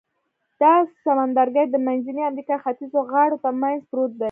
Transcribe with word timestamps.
دا 0.61 0.73
سمندرګي 1.03 1.65
د 1.69 1.75
منځنۍ 1.85 2.23
امریکا 2.31 2.55
ختیځو 2.63 2.99
غاړو 3.11 3.41
تر 3.43 3.53
منځ 3.61 3.79
پروت 3.89 4.11
دی. 4.15 4.19